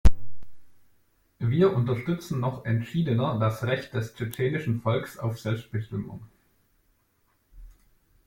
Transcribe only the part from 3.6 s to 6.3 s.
Recht des tschetschenischen Volkes auf Selbstbestimmung.